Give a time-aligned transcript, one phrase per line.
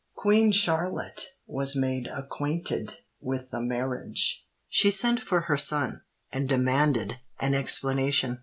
[0.15, 7.17] Queen Charlotte was made acquainted with the marriage: she sent for her son, and demanded
[7.39, 8.39] an explanation.